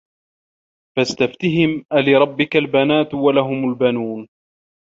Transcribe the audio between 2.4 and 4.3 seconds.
البَناتُ وَلَهُمُ البَنونَ